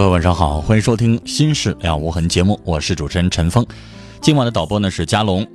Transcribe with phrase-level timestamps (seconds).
[0.00, 3.66] 朋友，晚上好，欢迎收听《心事了无痕》节目，我是主持人陈峰。
[4.22, 5.46] 今晚的导播呢是佳龙。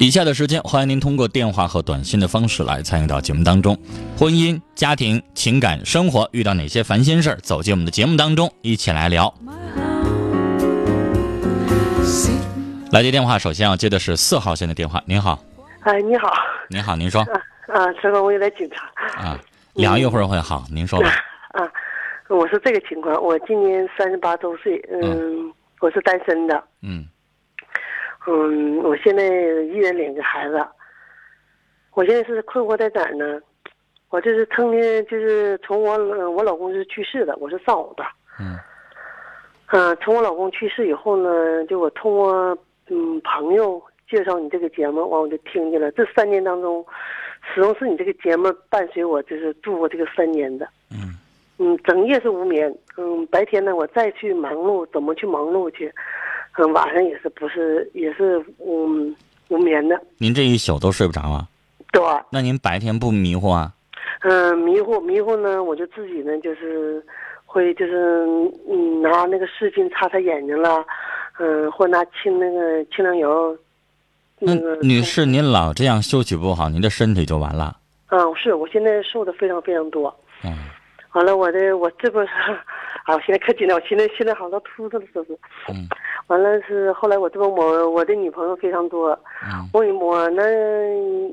[0.00, 3.78] 以下的时间，欢迎您通过电话和短信的方式来参与到节目当中。
[4.18, 9.32] 婚姻、家庭、情感、生活遇到哪些烦心事儿，走进我们的节目当中，一起来聊。
[12.90, 15.00] 来接电话，首先要接的是四号线的电话。
[15.06, 15.38] 您好，
[15.82, 16.28] 哎，你好，
[16.68, 19.38] 您好，您说啊，陈总，我有点紧张啊，
[19.74, 21.08] 聊一会儿会好，您说吧。
[21.52, 21.60] 啊，
[22.32, 27.04] 我是这个情况，我今年三十八周岁，嗯，我是单身的，嗯
[28.26, 30.64] 嗯，我现在一人领个孩子，
[31.94, 33.40] 我现在是困惑在哪儿呢？
[34.08, 38.04] 我就是成天就是从我我老公是去世的，我是丧偶的，
[38.40, 38.58] 嗯
[39.68, 42.56] 嗯，从我老公去世以后呢，就我通过
[42.88, 45.90] 嗯朋友介绍你这个节目，完我就听见了。
[45.92, 46.84] 这三年当中，
[47.54, 50.66] 始终是你这个节目伴随我，就是度过这个三年的。
[50.90, 51.11] 嗯
[51.62, 52.74] 嗯，整夜是无眠。
[52.96, 55.92] 嗯，白天呢，我再去忙碌，怎么去忙碌去？
[56.58, 59.14] 嗯，晚上也是不是也是嗯
[59.48, 60.00] 无眠的。
[60.18, 61.46] 您这一宿都睡不着啊？
[61.92, 63.72] 对，那您白天不迷糊啊？
[64.22, 67.04] 嗯，迷糊迷糊呢，我就自己呢就是
[67.46, 68.26] 会就是
[68.68, 70.84] 嗯拿那个湿巾擦擦眼睛了，
[71.38, 73.56] 嗯，或拿清那个清凉油。
[74.38, 77.76] 那那个女士，您老这样休息不好，您的身体就完了。
[78.08, 80.14] 嗯，是我现在瘦的非常非常多。
[80.44, 80.50] 嗯
[81.12, 82.26] 完了，我的我这不是，
[83.04, 85.34] 啊，我现在可紧张，我现在现在好像秃子了似的。
[85.68, 85.88] 嗯
[86.28, 89.10] 完了是后来我这不我我的女朋友非常多，
[89.42, 90.42] 嗯我我呢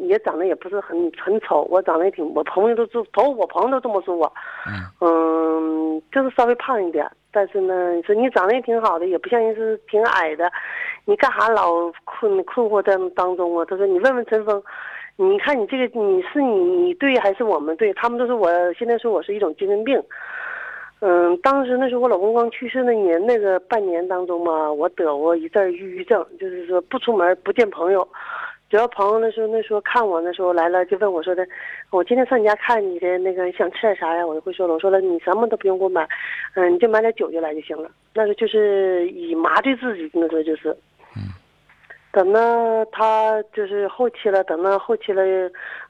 [0.07, 4.33] 也长得也不是很很丑，我长得也挺，我朋友都都都我朋友都这么说我，
[4.67, 10.51] 嗯嗯，就是稍微胖一点，但是呢，你说你长得也挺好的，也不像人是挺矮的，
[11.05, 11.71] 你干啥老
[12.03, 13.63] 困困惑在当中啊？
[13.69, 14.61] 他说你问问陈峰，
[15.21, 17.93] 你看你这个你是你对还是我们对？
[17.93, 20.01] 他们都说我现在说我是一种精神病。
[21.01, 28.07] 嗯，当时那时候我老公刚去世那年那个半年当中嘛，我得过一阵抑郁症，就是说不出门不见朋友，
[28.69, 31.45] 只要朋友那时候那时候看我那时候来了就问我说的，
[31.91, 34.25] 我今天上你家看你的那个想吃点啥呀？
[34.25, 36.07] 我就会说了，我说了你什么都不用给我买，
[36.55, 37.91] 嗯，你就买点酒就来就行了。
[38.13, 40.73] 那时候就是以麻醉自己，那时候就是。
[42.11, 45.23] 等到他就是后期了，等到后期了，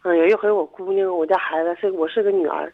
[0.03, 2.71] 嗯，有一回我姑娘，我家孩子是我是个女儿，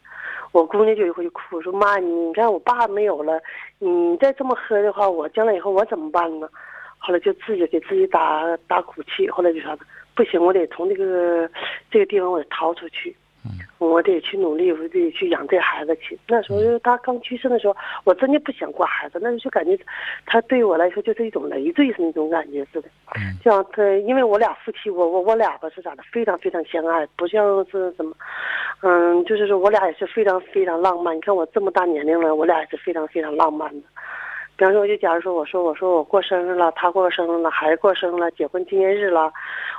[0.51, 3.39] 我姑娘就一回就哭说妈，你你看我爸没有了，
[3.77, 6.49] 你再这么喝的话，我将来以后我怎么办呢？
[6.97, 9.77] 后来就自己给自己打打鼓气，后来就说，
[10.15, 11.47] 不行，我得从这个
[11.91, 13.15] 这个地方我得逃出去，
[13.77, 16.17] 我得去努力，我得去养这孩子去。
[16.27, 17.75] 那时候他刚去世的时候，
[18.05, 19.77] 我真的不想过孩子，那时候就感觉
[20.25, 22.89] 他对我来说就是一种累赘是那种感觉似的。
[23.43, 28.15] 就像他，因为我俩夫妻，我我我俩吧是咋的，非常非常相爱，不像是什么，
[28.81, 31.15] 嗯，就是说我俩也是非常非常浪漫。
[31.15, 33.87] 你看我这么大年龄了，我俩也是非常非常浪漫的。
[34.57, 39.29] 比方说，我就假如说我说我说我过生日了，他过生日了，孩子过生日了，结婚纪念日了，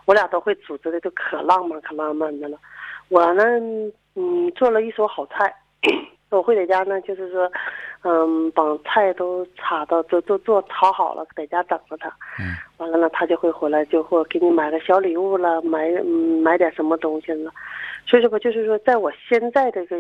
[0.05, 2.59] 我俩都会组织的都可浪漫可浪漫的了。
[3.09, 3.43] 我呢，
[4.15, 5.55] 嗯，做了一手好菜，
[6.31, 7.51] 我会在家呢，就是说，
[8.03, 12.09] 嗯，把菜都插到都都做炒好了，在家等着他。
[12.39, 12.55] 嗯。
[12.79, 17.51] 完了呢，他就会回来，就会给你买个小礼物了，买嗯买点什么东西了。
[18.07, 19.97] 所以说吧，就是说，在我现在这个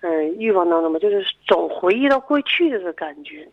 [0.00, 3.48] 嗯欲望当中吧，就是总回忆到过去的这个感觉。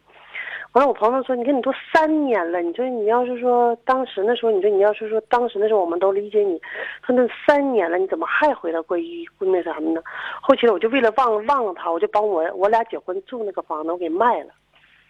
[0.73, 6.61] 完了，我朋友说：“你看，你都三年了，你说你要是说当时那时候，你说你要是说当时那时候我们都理解你，
[7.03, 9.03] 说那三年了，你怎么还回到过去
[9.39, 10.01] 那什么呢？”
[10.41, 14.51] 后期我就为了忘忘了他，我就把我我俩结婚住那个房子我给卖了，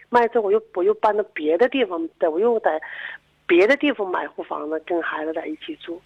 [0.08, 2.80] 卖之后我又我又搬到别的地方，在我又在
[3.46, 6.00] 别的地方买户房子跟孩子在一起住。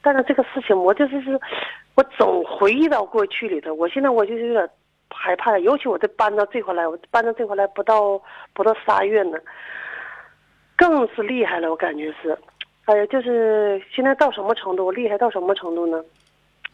[0.00, 1.40] 但是这个事情我就是是，
[1.96, 3.74] 我总回忆到过去里头。
[3.74, 4.68] 我现在我就是有点
[5.14, 8.20] 害怕，尤其我这搬到这块来，我搬到这块来不到
[8.52, 9.38] 不到仨月呢，
[10.76, 11.70] 更是厉害了。
[11.70, 12.36] 我感觉是，
[12.86, 14.90] 哎呀，就是现在到什么程度？
[14.90, 16.02] 厉害到什么程度呢？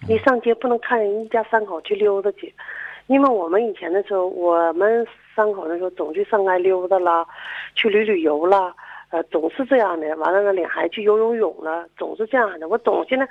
[0.06, 2.55] 你上街不能看人一家三口去溜达去，
[3.08, 7.26] 因为我们以前的时候，我们三口的时候总去上街溜达啦，
[7.75, 8.73] 去旅旅游啦，
[9.10, 10.06] 呃，总是这样的。
[10.16, 12.69] 完了呢，领孩子去游游泳了，总是这样的。
[12.69, 13.26] 我总现在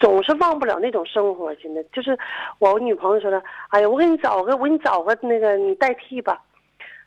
[0.00, 1.54] 总是忘不了那种生活。
[1.56, 2.18] 现在就是
[2.58, 6.42] 我女朋友说的，哎呀，我给你找个，我给你找个那个你代替吧。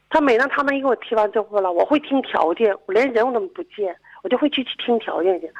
[0.09, 5.51] 他每当他们一给我提完这话了，我会听条件，我连人我都不见，我就会去去听条件去。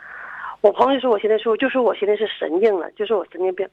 [0.62, 3.68] 我朋友说，我现在说，就说我现在是神经了，就说我神经病。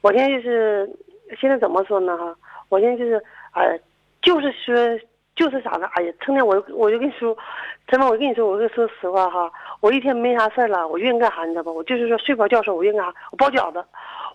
[0.00, 0.88] 我现在就是
[1.38, 2.16] 现在怎么说呢？
[2.16, 2.34] 哈，
[2.68, 3.22] 我现在就是，
[3.52, 3.78] 哎，
[4.22, 4.74] 就是说，
[5.36, 5.86] 就是啥呢？
[5.92, 7.36] 哎呀，成天我我就跟你说，
[7.86, 11.70] 陈峰，我跟你说，我跟你说实话哈，我一天没啥事了，我愿意干啥你知道吧？
[11.70, 13.14] 我就是说睡不着觉时候，我愿意干啥？
[13.30, 13.84] 我包饺子。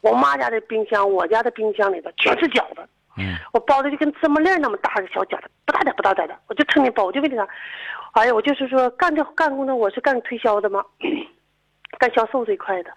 [0.01, 2.81] 我妈家的冰箱，我家的冰箱里头全是饺子。
[3.17, 3.35] 嗯。
[3.51, 7.47] 我包的就跟芝麻粒那么大的小饺子，不大点不大点的，我就成天包，我就为啥？
[8.13, 10.83] 哎呀，我就是说干这干工作，我是干推销的嘛。
[11.99, 12.89] 干销售这一块的，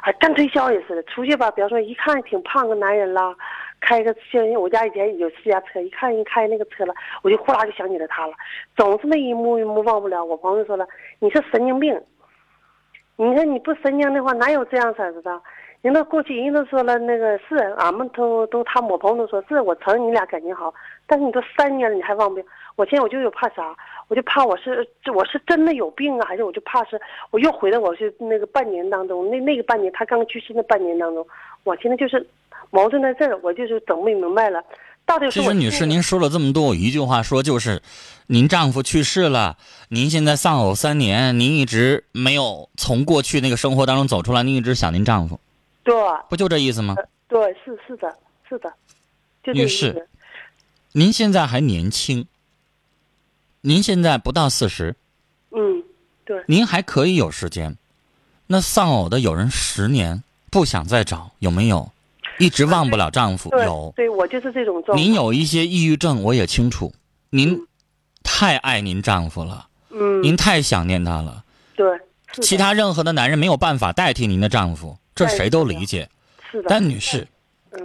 [0.00, 1.02] 啊，干推销也是的。
[1.02, 3.34] 出去吧，比方说一看挺胖个男人啦，
[3.80, 8.32] 开个像我家以前有私家车，一看人开那个车了，我就呼啦就想起了他了，
[8.76, 10.24] 总是那一幕一幕忘不了。
[10.24, 10.86] 我朋友说了，
[11.20, 12.00] 你是神经病，
[13.16, 15.40] 你说你不神经的话，哪有这样式的？
[15.80, 20.74] 人都过去，人都说了，那个是俺们都都，他我朋友都说是我承认你俩感情好，
[21.06, 22.44] 但是你都三年了，你还忘不了？
[22.74, 23.76] 我现在我就有怕啥？
[24.08, 27.00] 我就怕我是我是真的有病啊，还是我就怕是
[27.30, 31.26] 我又回到我是那个半年当中，那那个半年他刚去世那半年当中，
[31.64, 32.26] 我现在就是
[32.70, 34.62] 矛盾在这儿，我就是整不明白了，
[35.04, 35.40] 到底是。
[35.40, 37.82] 其实女士，您说了这么多，我一句话说就是，
[38.28, 39.56] 您丈夫去世了，
[39.90, 45.38] 您现在丧偶三年，您一直没有从过去那个生活当中走出来，您一直想您丈夫。
[45.84, 45.94] 对，
[46.28, 46.96] 不就这意思吗？
[47.28, 48.14] 对，是是的，
[48.48, 48.72] 是的，
[49.52, 50.08] 女士，
[50.92, 52.26] 您现在还年轻，
[53.68, 54.96] 您现在不到四十，
[55.50, 55.84] 嗯，
[56.24, 57.76] 对，您还可以有时间。
[58.46, 61.92] 那丧偶的有人十年不想再找，有没有？
[62.38, 63.92] 一直忘不了丈夫，有。
[63.94, 64.96] 对我就是这种状。
[64.96, 66.94] 您有一些抑郁症，我也清楚。
[67.28, 67.66] 您
[68.22, 71.44] 太爱您丈夫了，嗯，您太想念他了。
[71.76, 71.86] 对，
[72.40, 74.96] 其他任何的男人没有办法代替您的丈夫。
[75.14, 76.08] 这谁都理解，
[76.50, 77.28] 是但女士，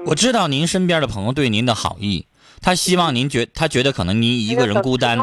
[0.06, 2.25] 我知道您身边的朋友对您的好意，
[2.63, 5.19] 他希望您觉，他觉得可能您一个人孤单，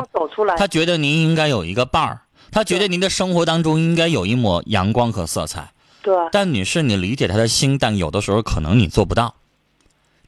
[0.58, 2.20] 他觉得您应该有一个伴儿，
[2.52, 5.72] 他觉得您的生活当中应该有一抹阳光和色彩。
[6.02, 6.14] 对。
[6.30, 9.34] 但女士，你理解他的心，但有的时候可能你做不到。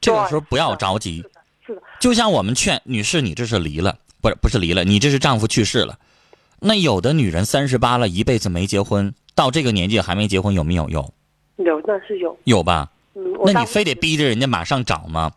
[0.01, 1.23] 这个时候不要着急。
[1.65, 1.81] 是的。
[1.99, 5.99] 就像我们劝女士，你这是离了，不是不是离了，你这是丈夫去世了。
[6.59, 10.89] 那有的女人三十八了，一辈子没结婚，到这个年纪还没结婚，有没有？
[10.89, 11.13] 用。
[11.57, 12.89] 有那是有有吧？
[13.15, 15.31] 嗯，那你非得逼着人家马上找吗？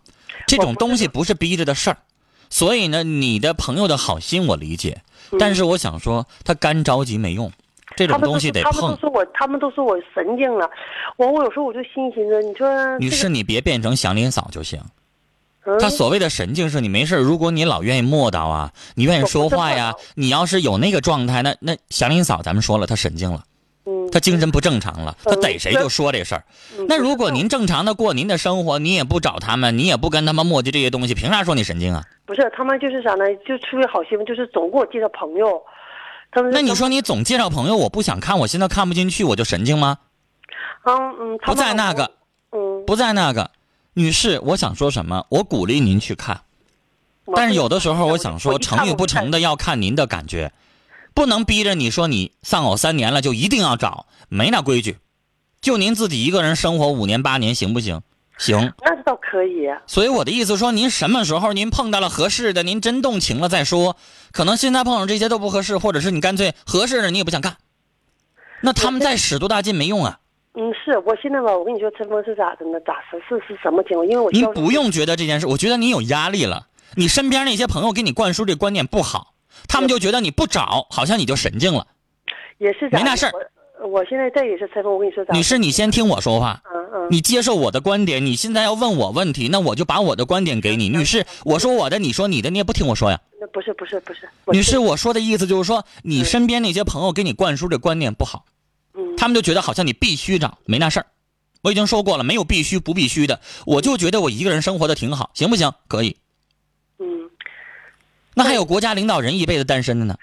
[0.47, 1.99] 这种东西不是逼着的事儿，
[2.49, 5.03] 所以呢，你的朋友的好心我理解，
[5.39, 7.51] 但是我想说，他干着急没用，
[7.97, 8.73] 这种东西得碰。
[8.73, 10.71] 他们都说我，他们都说我神经了，
[11.17, 14.81] 我我有时候我就心寻思，你说女士，你别变成祥林嫂就行。
[15.81, 23.43] 他所谓的神经是你没事如果你老愿意磨叨啊，你愿意说话呀，你要是有那个状态，那那祥林嫂咱们说了，她神经了。
[24.11, 26.45] 他精神不正常了，他逮谁就说这事儿。
[26.89, 32.05] 那如果您正常的过您的生活，你也不找他们，你也不跟他们磨叽这些东西，凭啥说你神经啊？
[32.25, 33.25] 不是，他们就是啥呢？
[33.47, 35.63] 就出于好心，就是总给我介绍朋友。
[36.33, 39.99] 他们那你说你总介绍朋友，我不想看，我现在看不进去，我就神经吗？
[40.85, 41.39] 嗯嗯。
[41.39, 42.11] 不在那个，
[42.51, 43.53] 嗯，不在那个，
[43.95, 45.25] 女士，我想说什么？
[45.29, 46.41] 我鼓励您去看，
[47.37, 50.51] 但是有的时候我想说，成与不成的要看您的感觉。
[51.17, 54.99] 不能逼着你说你丧偶三年了就一定要找，没那规矩。
[55.63, 58.03] 就您自己一个人生活五年八年行不行？
[58.37, 59.67] 行，那倒可以。
[59.87, 63.97] 所以我的意思说，您什么时候您碰到了合适的，您真动情了再说。
[64.31, 67.57] 可能现在碰上这些都不合适，或者是你干脆合适的你也不想干。
[68.61, 70.21] 那他们再使多大劲没用啊。
[70.53, 72.79] 嗯，是我现在吧，我跟你说，陈峰是咋的呢？
[72.87, 74.07] 咋是是是什么情况？
[74.07, 76.67] 因为我您不用觉得这件事，我觉得你有压力了。
[76.95, 79.33] 你身边那些朋友给你灌输这观念不好。
[79.69, 81.87] 他们就觉得你不找，好像你就神经了，
[82.59, 83.33] 也是没那事儿。
[83.87, 88.25] 我现在这也是采访，我跟你说，女士，你先听我说话，嗯嗯，你接受我的观点。
[88.25, 90.89] 你现在要问我问题，那我就把我的观点给你。
[90.89, 93.21] 女士，我说我的，你说你的，你也不听我说呀？
[93.39, 98.47] 那不是不是不是，女士，我说的意思就是说，你身边那些朋友给你灌输这观念不好，
[98.95, 101.07] 嗯，他们就觉得好像你必须找，没那事儿。
[101.63, 105.71] 我已经说过了，没有必须不必须的，我就觉得我一个人生活的挺好，行不行？
[105.87, 106.17] 可以。
[108.37, 110.17] 嗯，那还有国家领导人一辈子单身的呢？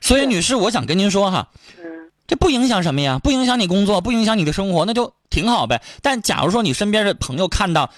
[0.00, 1.48] 所以，女士，我想跟您说哈，
[1.78, 3.18] 嗯这不影响什么呀？
[3.18, 5.82] 不影响你工作，不影响你的生活，那就挺好呗。
[6.02, 7.90] 但假如说你身边的朋友看到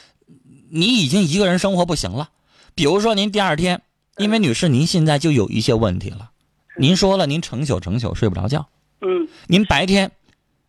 [0.71, 2.29] 你已经一个人生活不行了，
[2.75, 3.81] 比如说您第二天，
[4.19, 6.31] 因为女士您现在就有一些问题了，
[6.77, 8.67] 您说了您成宿成宿睡不着觉，
[9.01, 10.11] 嗯您白天，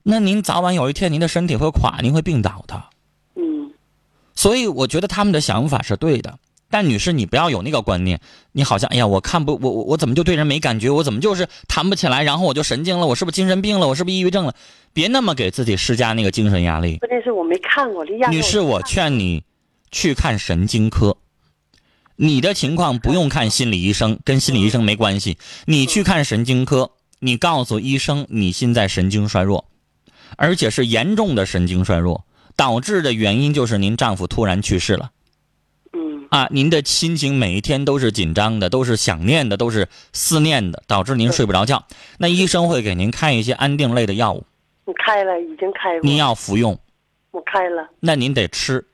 [0.04, 2.84] 那您早晚有一天您的身体会垮，您会病倒的。
[3.36, 3.72] 嗯
[4.36, 6.38] 所以我觉得他们的想法是对的，
[6.70, 8.20] 但女士你不要有那个观念，
[8.52, 14.54] 你好像哎呀我看不我我我怎么就对人没感觉，我怎么就是谈不起来，然后我就神经了，我是不是精神病了，我是不是抑郁症了？
[14.94, 16.98] 别那么给自己施加那个精神压力。
[16.98, 19.44] 关键是我没看过，这压根女士，我劝你
[19.92, 21.18] 去看神经科。
[22.18, 25.38] 你的情况不用看心理医生，跟心理医生没关系。
[25.66, 29.66] 你去看神经科，你告诉医生你现在神经衰弱，
[30.38, 35.15] 而且是严重的神经衰弱，导致的原因就是您丈夫突然去世了嗯
[36.30, 36.48] 啊！
[36.52, 41.86] 您的心情每一天都是紧张的，都是想念的，都是思念的，导致您睡不着觉。
[42.18, 44.46] 那医生会给您开一些安定类的药物，
[44.86, 46.78] 你开了，已经开过，您要服用，
[47.32, 48.86] 我开了，那您得吃。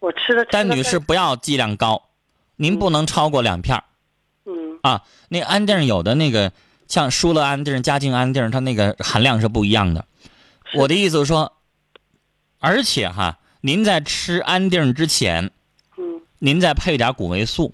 [0.00, 2.10] 我吃了，但女士不要剂量高，
[2.56, 3.84] 您不能超过两片儿
[4.44, 5.02] 嗯啊。
[5.28, 6.52] 那安定有的那个
[6.86, 10.04] 像舒乐安定、佳境安定，它那个含量是不一样的。
[10.74, 11.52] 我的意思是说，
[12.58, 15.50] 而且哈，您在吃安定之前，嗯
[16.38, 17.72] 您再配点谷维素。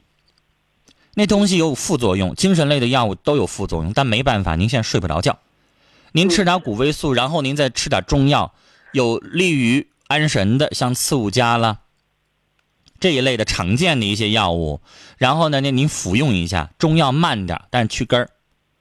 [1.14, 5.38] 那东西有副作用，精神类的药物都有副作用，但没办法，您现在睡不着觉。
[6.12, 8.54] 您吃点谷维素，然后您再吃点中药，
[8.92, 11.80] 有利于安神的，像刺五加啦
[13.00, 14.80] 这一类的常见的一些药物。
[15.18, 18.30] 然后呢，那您服用一下，中药慢点，但是去根儿。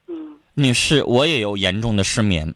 [0.07, 2.53] 嗯女士，我也有严重的失眠。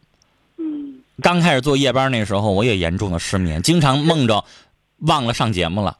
[0.58, 4.44] 嗯刚开始做夜班那时候，我也严重的失眠，经常梦着
[4.98, 5.98] 忘了上节目了，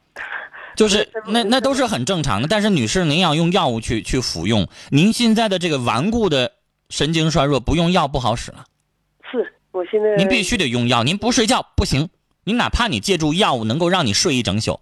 [0.76, 2.48] 就是那那都是很正常的。
[2.48, 6.52] 但是女士，您要用药物去去服用，您现在的这个顽固的
[6.90, 8.64] 神经衰弱，不用药不好使了，
[9.30, 12.08] 是我现在您必须得用药，您不睡觉不行，
[12.44, 14.78] 您哪怕你借助药物能够让你睡一整宿，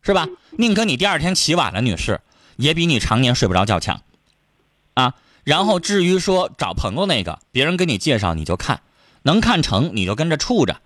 [0.00, 0.26] 是吧？
[0.52, 2.20] 宁可你第二天起晚了，女士，
[2.56, 4.02] 也比你常年睡不着觉强，
[4.94, 5.14] 啊。
[5.42, 8.82] 然后至于说找朋友那个，别人给你介绍你就看，
[9.22, 10.80] 能看成你就跟着处着，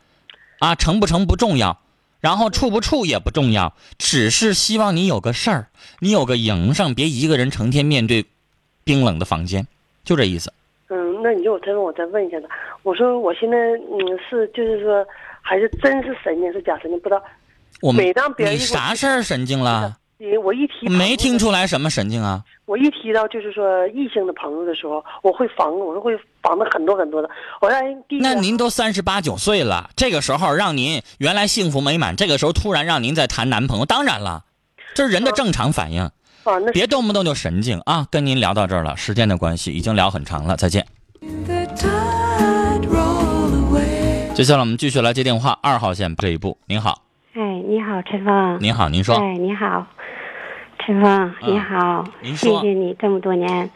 [0.61, 1.81] 啊，成不成不重要，
[2.25, 5.67] 然后处不处也不重要，只是希望你有个事儿，
[6.01, 8.25] 你有个营生，别一个人成天面对
[8.83, 9.67] 冰冷的房间，
[10.05, 10.51] 就这意思。
[10.89, 12.49] 嗯，那你就我再问我再问一下他，
[12.83, 15.07] 我说我现在嗯是就是说
[15.43, 17.23] 还是真是神经是假神经不知道，
[17.83, 19.95] 我们每当别人你啥事儿神经了？
[20.19, 22.43] 因我一提没听出，来什么神经啊？
[22.67, 27.29] 我一提到就是说异性的朋友的时候，我会防，我说会防的很多很多的。
[27.61, 34.45] 我让人第一那您都三十八九岁了，这个时候让您原来幸福美满，这个时候突然让您在谈男朋友，当然了，
[34.95, 38.07] 这是人的正常反应，啊，那别动不动就神经啊！
[38.11, 40.87] 跟您聊到这儿了，时间的关系已经聊很长了，再见。
[44.35, 47.03] 接下来我们继续来接电话，二号线这一步，您好，
[47.35, 48.59] 哎，你好，陈峰。
[48.61, 49.87] 您好，您说，哎，你好，
[50.85, 53.71] 陈峰，你好，谢谢你这么多年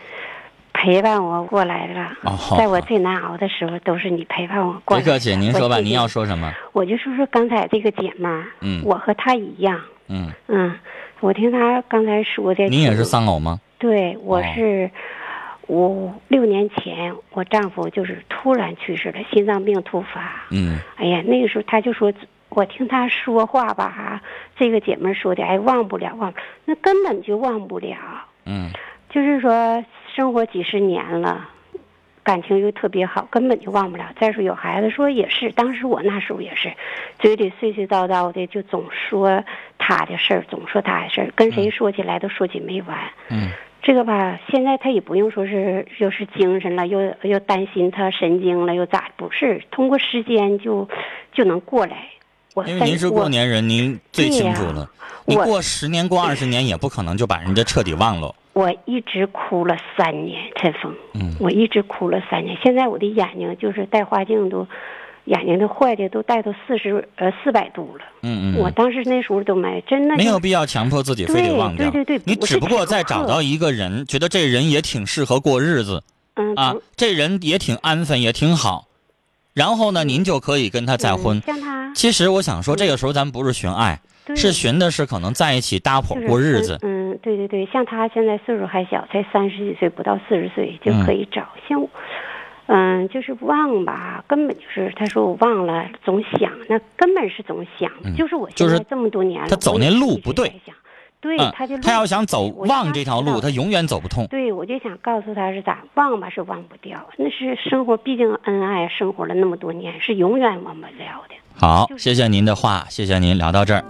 [0.74, 2.12] 陪伴我过来了。
[2.22, 5.04] 哦好在我最难熬的时候，都是你陪伴我过来的。
[5.06, 6.52] 别客气，您说吧，您要说什么？
[6.72, 10.74] 我就说说刚才这个姐们儿，嗯我和她一样，嗯，嗯，
[11.20, 13.58] 我听她刚才说的，您也是丧偶吗？
[13.78, 14.90] 对，我哦是
[15.68, 20.44] 五六年前，我丈夫就是突然去世了，心脏病突发。
[20.50, 22.12] 嗯哎呀，那个时候他就说，
[22.58, 24.20] 我听她说话吧，
[24.56, 27.96] 这个姐妹说的，哎，忘不了，忘不了，那根本就忘不了。
[28.46, 28.70] 嗯
[29.08, 31.48] 就是说，生活几十年了，
[32.24, 34.06] 感情又特别好，根本就忘不了。
[34.18, 36.72] 再说有孩子，说也是，当时我那时候也是，
[37.20, 39.44] 嘴里碎碎叨叨的，就总说
[39.78, 42.98] 他的事儿，总说他的事儿，跟谁说起来都说起没完。
[43.30, 43.50] 嗯
[43.80, 49.08] 这个吧，现在他也不用说是又是精神了，又又担心他神经了，又咋？
[49.16, 50.88] 不是，通过时间就
[51.32, 52.08] 就能过来。
[52.58, 54.90] 我因为您是过年人，您最清楚了。
[55.24, 58.34] 你过十年、过二十年，也不可能就把人家彻底忘了。
[58.54, 62.56] 我一直哭了三年，陈峰，嗯我一直哭了三年。
[62.60, 64.66] 现在我的眼睛就是戴花镜都，
[65.26, 68.04] 眼睛都坏的都戴到四十呃四百度了。
[68.22, 68.58] 嗯嗯嗯。
[68.58, 71.88] 我当时那时候都没真的就没有必要强迫自己非得忘掉。
[71.90, 76.02] 对对对你只不过强再找到一个人，觉得这人也挺适合过日子
[76.34, 78.87] 嗯啊，这人也挺安分，也挺好。
[79.58, 81.42] 然后呢，您就可以跟他再婚嗯。
[81.44, 84.00] 像他其实我想说，这个时候咱不是寻爱，
[84.36, 86.78] 是寻的是可能在一起搭伙过日子。
[86.82, 91.48] 嗯，嗯对对对，像他现在岁数还小，才三十几岁，不到四十岁就可以找。
[91.68, 91.90] 像我，
[92.66, 100.52] 嗯，就是忘吧，根本就是他说我忘了，总想，那根本是总想，嗯就是我就是现在这么多年了，他走那路不对
[101.20, 104.26] 对，嗯他就，他要想走忘这条路，他永远走不通。
[104.28, 111.34] 对，我就想告诉他是咋忘吧是忘不掉，那是生活，毕竟恩爱生活了那么多年，是永远忘不了的。
[111.54, 113.84] 好，就是谢谢您的话，谢谢您聊到这儿。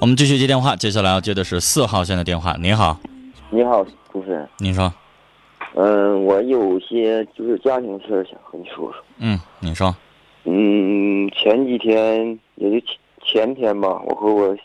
[0.00, 2.56] 我们继续接电话，接下来要接的是四号线的电话。
[2.60, 2.98] 您好，
[3.54, 4.48] 你好，主持人。
[4.58, 4.92] 你说，
[5.74, 8.94] 嗯，我有些就是家庭事儿想和你说说。
[9.18, 9.94] 嗯，你说，
[10.42, 14.56] 嗯，前几天也就前前天吧，我和我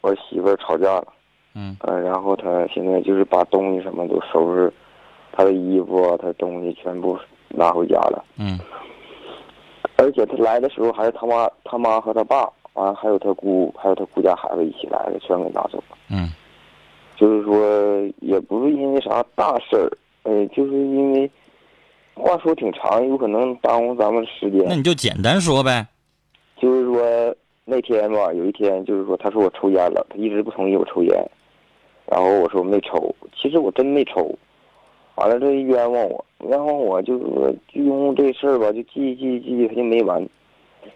[0.00, 1.06] 我媳妇儿吵架了。
[1.54, 4.72] 嗯呃，然后她现在就是把东西什么都收拾，
[5.30, 7.16] 她的衣服啊，她的东西全部
[7.48, 8.24] 拿回家了。
[8.38, 8.58] 嗯
[9.98, 15.96] 而且她来的时候还是她妈、她妈和她爸，完、了还有她姑，还有她姑家孩子一起来的，全给拿走了。
[16.10, 16.28] 嗯
[17.22, 19.88] 就是说，也不是因为啥大事儿，
[20.24, 21.30] 呃，就是因为
[22.14, 24.64] 话说挺长，有可能耽误咱们时间。
[24.66, 25.86] 那你就简单说呗。
[26.56, 27.32] 就是说
[27.64, 31.24] 那天吧，有一天就是说，他说我抽烟了，他一直不同意我抽烟，
[32.06, 34.36] 然后我说我没抽，其实我真没抽，
[35.14, 40.28] 完了这冤枉我，冤枉我就是说就因为这事儿吧，就记记记，他就没完，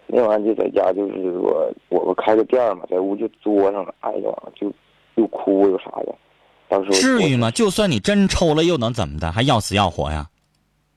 [0.07, 4.69] 没完就在家就是说我们开个店儿嘛，在屋就作上了，哎呀就
[5.17, 6.15] 又哭又啥的，
[6.67, 7.51] 当时我至于吗？
[7.51, 9.31] 就算你真抽了，又能怎么的？
[9.31, 10.27] 还要死要活呀？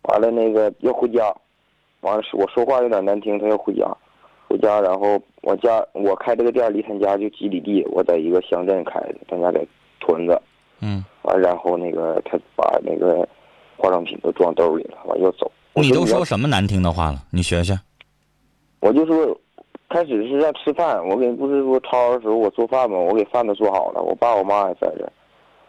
[0.05, 1.35] 完了那个要回家，
[2.00, 3.85] 完了我说话有点难听，他要回家，
[4.49, 9.67] 回家然后我家我开这个店离他家就几里地，我在一个乡镇开的，他家在
[10.00, 10.41] 屯子，
[10.81, 13.29] 嗯，完然后那个他把那个
[13.77, 15.50] 化妆品都装兜里了，完要走。
[15.75, 17.23] 你都说什么难听的话了？
[17.31, 17.79] 你学学。
[18.81, 19.39] 我就说，
[19.91, 25.13] 开始是让吃饭，我给不是说掏的时候我做饭嘛，我给饭都做好了，我爸我妈也在这儿，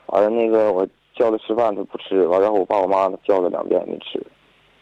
[0.05, 4.23] 完了那个我叫他吃饭他不吃，完然后我爸我妈叫了两遍没吃，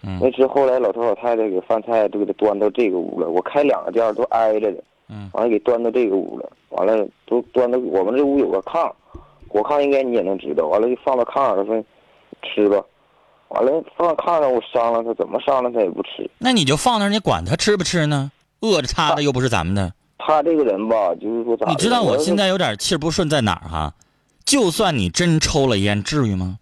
[0.04, 8.92] 嗯没吃，后来老头老太太给饭菜都给他端到这个屋了，我开两个店儿都挨着的，嗯完了给端到这个屋了，完了都端到我们这屋有个炕，
[9.50, 11.84] 我炕应该你也能知道，完了就放到炕上，他说
[12.44, 12.84] 吃吧，
[13.48, 16.30] 完了放到炕上我商量他怎么商量他也不吃。
[16.38, 18.32] 那你就放那儿，你管他吃不吃呢？
[18.62, 19.94] 饿着他的又不是咱们的。
[20.18, 21.66] 他这个人吧，就是说咋？
[21.70, 23.94] 你知道我现在有点气不顺在哪儿哈？
[24.46, 26.58] 就算你真抽了烟，至于吗？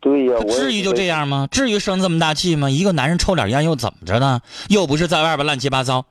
[0.00, 1.46] 对呀、至于就这样吗？
[1.50, 2.68] 至于生这么大气吗？
[2.68, 4.40] 一个男人抽点烟又怎么着呢？
[4.68, 6.04] 又不是在外边乱七八糟。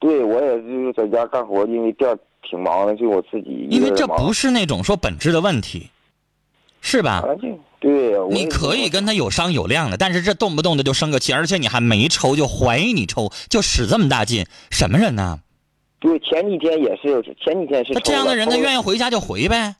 [0.00, 4.06] 对我也就是在家干活，因为店挺忙的，就我自己因为这。
[4.06, 5.90] 不是那种说本质的问题，
[6.88, 7.22] 是吧？
[7.80, 15.38] 对呀、你可以跟他有商有量的，但是这动不动的就生个气，而且你还没抽就怀疑你抽，就使这么大劲，什么人呢？
[16.00, 19.76] 对前几天也是，前几天是他这样的人，他愿意意回家就回呗。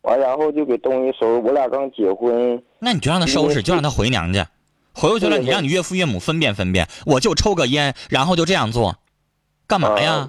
[0.00, 1.42] 完，然后就给东西收拾。
[1.46, 4.48] 我俩刚结婚，那你就让他收拾，就让他回娘家。
[4.94, 6.88] 回过去了，你让你岳父岳母分辨分辨。
[7.04, 8.96] 我就抽个烟，然后就这样做，
[9.66, 10.28] 干嘛呀？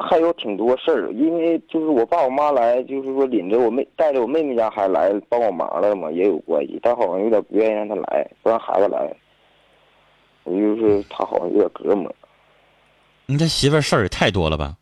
[0.00, 6.80] 啊还有挺多事儿，因为就是我爸我妈来，就是说领着我妹带着我妹妹家孩子来帮我忙了嘛，也有关系。
[6.82, 9.14] 但好像有点不愿意让他来，不让孩子来。
[10.44, 12.10] 我就是他好像有点隔膜。
[13.26, 14.74] 你这媳妇事儿也太多了吧？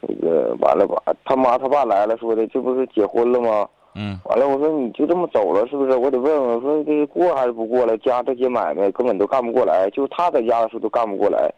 [0.00, 3.68] 那个完了吧，他妈他爸来了，说的这不是结婚了吗？
[3.94, 5.96] 嗯，完了，我说你就这么走了是不是？
[5.96, 7.96] 我得问问，我说这是过还是不过了？
[7.98, 11.48] 家这些买卖根本都干不过来，就是他在家的时候都干不过来。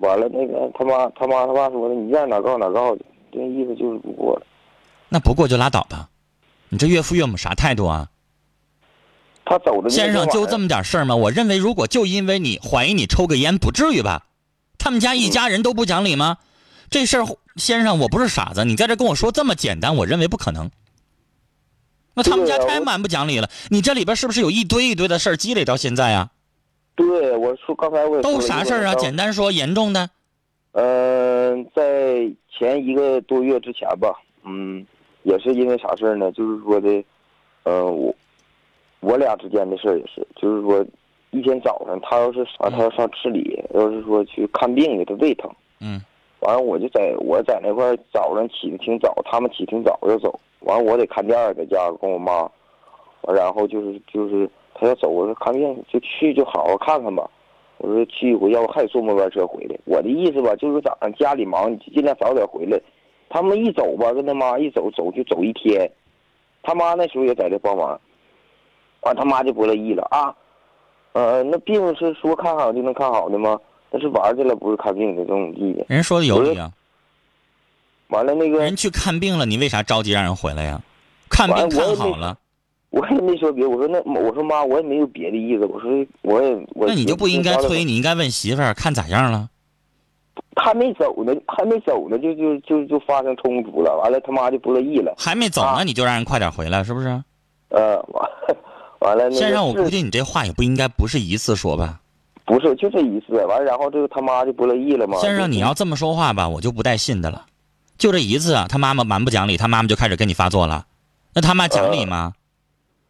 [0.00, 4.46] 完了，那个他妈他妈他爸说的，你愿意哪告哪告去，这意思就是不过了。
[5.08, 6.08] 那不过就拉倒吧。
[6.68, 8.08] 你这岳父岳母啥态度啊？
[9.44, 11.14] 他走的先生就这么点事儿吗？
[11.14, 14.26] 我认为，如果就因为你怀疑你抽个烟，不至于吧？
[14.76, 16.38] 他们家一家人都不讲理吗？
[16.90, 20.70] 这事儿，先生，我不是傻子，你在这跟我说这么简单，我认为不可能。
[22.14, 26.30] 那他们家太蛮不讲理了，你这里边是不是有一堆一堆的事儿积累到现在啊？
[26.96, 28.94] 对我说刚才我都啥事儿啊？
[28.94, 30.08] 简单说，严重的，
[30.72, 34.84] 嗯、在前一个多月之前吧，嗯，
[35.22, 36.32] 也是因为啥事儿呢？
[36.32, 37.04] 就是说的，
[37.64, 38.14] 呃，我
[39.00, 40.84] 我俩之间的事儿也是，就是说
[41.32, 46.00] 一天早上他要是啥，他要上市里，要是说去看病去，他胃疼，嗯，
[46.40, 52.50] 完了我就在我在那块儿早上起的挺早，他们起挺早就走，完了我得看店儿，在家跟我妈，
[53.22, 57.28] 完然后就是就是他要走，我说看病就去就好好看看吧。
[57.78, 59.76] 我说去一回，要不还得坐末班车回来。
[59.84, 62.80] 我的意思吧，就是早上家里忙，你尽量早点回来。
[63.28, 65.90] 他们一走吧，跟他妈一走走就走一天。
[66.62, 68.00] 他妈那时候也在这帮忙，
[69.02, 70.34] 完他妈就不乐意了啊。
[71.12, 73.58] 呃，那病是说看好就能看好的吗？
[73.90, 75.84] 那是玩去了，不是看病的，这种地的。
[75.88, 76.72] 人说的有理啊。
[78.08, 80.80] 完了那个人去看病了，你为啥着急让人回来呀？
[81.28, 82.38] 看病看好了，
[82.90, 85.90] 我也没说别，我说那我说妈，我也没有别的意思，我说
[86.22, 89.48] 我也我那你就不应该催，你应该问媳妇儿看咋样了。
[90.54, 97.08] 还没走呢，还没走呢，就就就就发生冲突了，完了他妈就不乐意了，还没走呢，啊你就让人快点回来，是不是？
[97.68, 98.30] 呃，完
[99.00, 102.00] 完了那个先生，我估计你这话也不应该不是一次说吧。
[102.46, 105.18] 不是就这一次，完了然后这个他妈就不乐意了嘛。
[105.18, 107.44] 先生，你要这么说话吧，我就不带信的了。
[107.98, 110.86] 就这一次啊，他妈妈蛮不讲理，他妈妈就开始跟你发作了。
[111.34, 112.32] 那他妈讲理吗？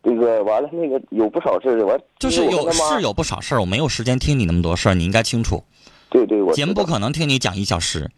[0.06, 5.64] 这个完了那个有不少事儿，完就是有是有不少事儿，我没有时间听你那么多事儿，你应该清楚。
[6.08, 8.08] 对对，我节目不可能听你讲一小时。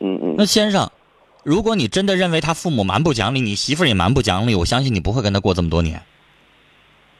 [0.00, 0.90] 嗯嗯那先生，
[1.44, 6.02] 如果你真的认为他父母蛮不讲理，你媳妇儿也蛮不讲理，我相信你不会跟他过这么多年。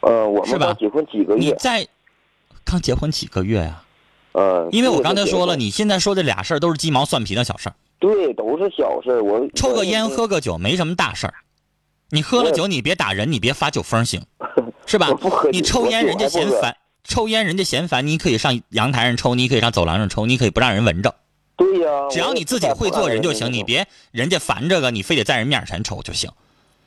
[0.00, 1.86] 呃，我们刚结婚几个月，你在
[2.64, 3.84] 刚结婚几个月呀、
[4.32, 11.34] 呃，因为我刚才说了，你你现在说这俩事儿都是鸡毛蒜皮的小事儿，对都是小事儿，我抽个烟喝个酒没什么大事儿。
[12.10, 14.22] 你喝了酒，你别打人，你别发酒疯行，
[14.86, 15.08] 是吧？
[15.50, 16.72] 你抽烟，人家嫌烦；
[17.04, 18.06] 抽烟，人家嫌烦。
[18.06, 21.14] 你可以上阳台上抽，你可以上走廊上抽，你可以不让人闻着。
[21.56, 26.30] 对呀，只要你自己会做人就行，你别人家烦这个，你非得在人面前抽就行。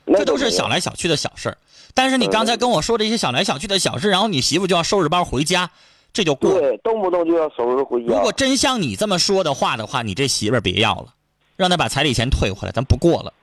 [0.05, 1.58] 这都是小来小去的小事儿。
[1.93, 5.69] 但是你刚才跟我说这些小来小去的小事，然后你媳妇就要收拾包回家，
[6.13, 6.60] 这就过了。
[6.62, 8.08] 对，动不动就要收拾回家。
[8.08, 11.13] 如果真像你这么说的话的话，你这媳妇儿别要了，
[11.58, 13.34] 让她把彩礼钱退回来，咱不过了。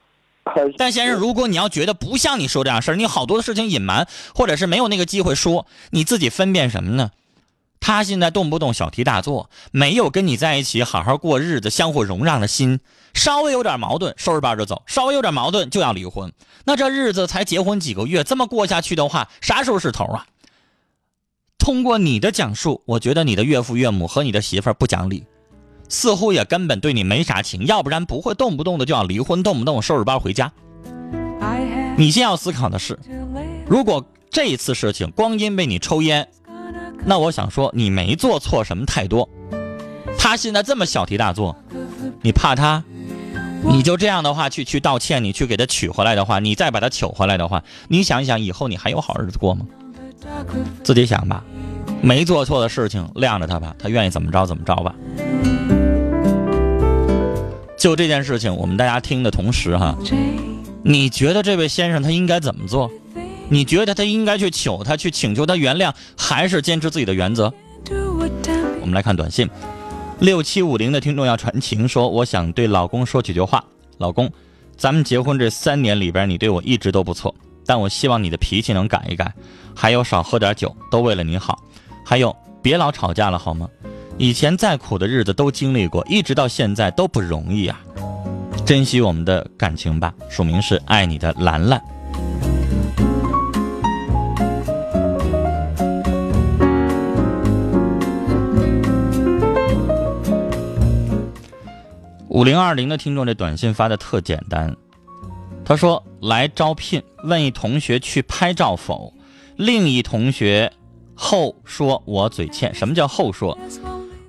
[0.79, 7.11] 但先生，如果你要觉得不像你说这样事儿，你好多的事情隐瞒，或者是没有那个机会说，你自己分辨什么呢？
[7.81, 12.81] 他现在动不动小题大做，没有跟你在一起好好过日子、相互容让的心，
[13.13, 16.33] 稍微有点矛盾，收拾包就走；稍微有点矛盾就要离婚。
[16.65, 20.27] 那这日子才结婚几个月，这么过下去的话，啥时候是头啊？
[21.59, 25.25] 通过你的讲述，我觉得你的岳父岳母和你的媳妇儿不讲理，
[25.89, 30.53] 似乎也根本对你没啥情，要不然不会动不动的就要离婚，动不动收拾包回家。
[31.97, 32.99] 你先要思考的是，
[33.67, 36.29] 如果这一次事情光因为你抽烟，
[37.05, 39.29] 那我想说你没做错什么太多。
[40.19, 41.57] 他现在这么小题大做，
[42.21, 42.83] 你怕他，
[43.63, 49.65] 你就这样的话去去道歉，你去给他取回来的话，你再把他取回来的话，你想一想以后你还有好日子过吗？
[50.83, 51.45] 自己想吧，
[52.03, 54.95] 没做错的事情晾着他吧，他愿意怎么着怎么着吧。
[57.77, 59.97] 就这件事情，我们大家听的同时哈，
[60.83, 62.91] 你觉得这位先生他应该怎么做？
[63.49, 67.53] 你觉得他应该去求他，去请求他原谅，还是坚持自己的原则？
[68.81, 69.49] 我们来看短信，
[70.19, 73.63] 六七五零的听众要传情说，我想对老公说几句话。
[73.99, 74.31] 老公，
[74.77, 77.35] 咱们结婚这三年里边，你对我一直都不错，
[77.65, 79.33] 但我希望你的脾气能改一改，
[79.75, 81.63] 还有少喝点酒，都为了你好。
[82.05, 83.69] 还有，别老吵架了好吗？
[84.19, 87.79] 以前再苦的日子都经历过，一直到现在都不容易啊。
[88.65, 90.15] 珍惜我们的感情吧。
[90.31, 91.79] 署名是爱你的兰兰。
[102.29, 104.75] 五零二零的听众这短信发的特简单，
[105.63, 109.13] 他说来招聘，问一同学去拍照否？
[109.57, 110.73] 另一同学
[111.15, 113.57] 后说我嘴欠，什么叫后说？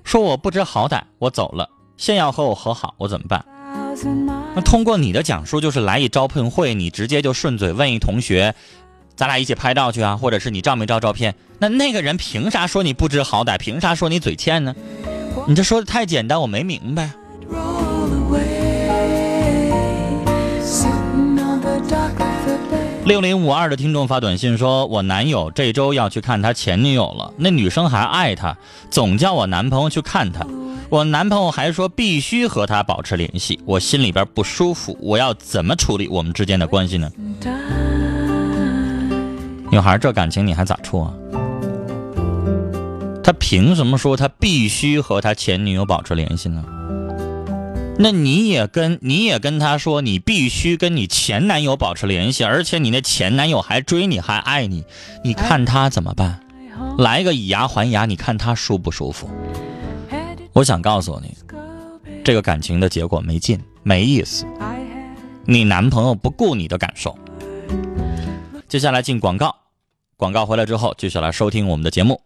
[0.08, 1.68] 说我不知好歹，我走了，
[1.98, 3.44] 现要和我和好，我怎么办？
[4.54, 8.54] 那通过你的讲述，就是来一招聘会，你直接就顺嘴问一同学，
[9.14, 11.34] 咱俩一起拍照去啊，或者是你照没照照片？
[11.58, 13.58] 那那个人凭啥说你不知好歹？
[13.58, 14.74] 凭啥说你嘴欠呢？
[15.46, 17.10] 你这说的太简单，我没明白。
[23.08, 28.54] 六零五二的听众发短信说，我男友这周要去看他前女友了，那女生还爱他，
[28.90, 30.46] 总叫我男朋友去看他。
[30.90, 37.10] 我男朋友还说必须和他保持联系，我心里边不舒服，我要怎么处理我们之间的关系呢？
[39.72, 41.14] 女孩，这感情你还咋处啊？
[43.24, 46.62] 他凭什么说他必须和他前女友保持联系呢？
[48.00, 54.84] 那你也跟你也跟他说，你必须跟你前男友保持联系，而且你那前男友还追你，还爱你，
[55.24, 56.40] 你看他怎么办？
[56.96, 59.28] 来个以牙还牙，你看他舒不舒服？
[60.52, 61.36] 我想告诉你，
[62.24, 64.46] 这个感情的结果没劲，没意思。
[65.44, 67.18] 你男朋友不顾你的感受。
[68.68, 69.56] 接下来进广告，
[70.16, 72.20] 广告回来之后，继续来收听我们的节目。